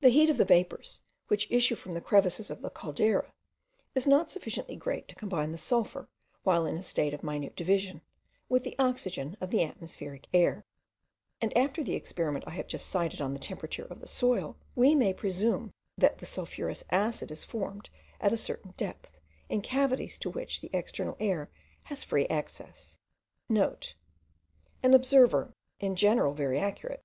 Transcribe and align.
The 0.00 0.08
heat 0.08 0.30
of 0.30 0.38
the 0.38 0.46
vapours, 0.46 1.02
which 1.28 1.50
issue 1.50 1.74
from 1.74 1.92
the 1.92 2.00
crevices 2.00 2.50
of 2.50 2.62
the 2.62 2.70
caldera, 2.70 3.30
is 3.94 4.06
not 4.06 4.30
sufficiently 4.30 4.74
great 4.74 5.06
to 5.08 5.14
combine 5.14 5.52
the 5.52 5.58
sulphur 5.58 6.08
while 6.44 6.64
in 6.64 6.78
a 6.78 6.82
state 6.82 7.12
of 7.12 7.22
minute 7.22 7.56
division, 7.56 8.00
with 8.48 8.64
the 8.64 8.74
oxygen 8.78 9.36
of 9.38 9.50
the 9.50 9.62
atmospheric 9.62 10.28
air; 10.32 10.64
and 11.42 11.54
after 11.54 11.84
the 11.84 11.92
experiment 11.92 12.46
I 12.46 12.52
have 12.52 12.68
just 12.68 12.88
cited 12.88 13.20
on 13.20 13.34
the 13.34 13.38
temperature 13.38 13.84
of 13.84 14.00
the 14.00 14.06
soil, 14.06 14.56
we 14.74 14.94
may 14.94 15.12
presume 15.12 15.74
that 15.98 16.16
the 16.16 16.24
sulphurous 16.24 16.82
acid 16.88 17.30
is 17.30 17.44
formed 17.44 17.90
at 18.18 18.32
a 18.32 18.38
certain 18.38 18.72
depth,* 18.78 19.18
in 19.50 19.60
cavities 19.60 20.16
to 20.20 20.30
which 20.30 20.62
the 20.62 20.70
external 20.72 21.18
air 21.20 21.50
has 21.82 22.02
free 22.02 22.26
access. 22.28 22.96
(* 23.24 23.48
An 24.82 24.94
observer, 24.94 25.52
in 25.78 25.96
general 25.96 26.32
very 26.32 26.58
accurate, 26.58 27.00
M. 27.00 27.04